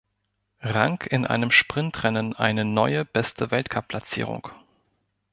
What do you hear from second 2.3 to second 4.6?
eine neue beste Weltcup-Platzierung.